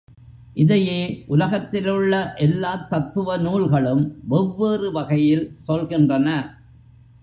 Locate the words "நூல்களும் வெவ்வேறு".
3.37-4.91